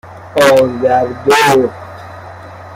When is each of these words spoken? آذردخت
آذردخت 0.37 1.69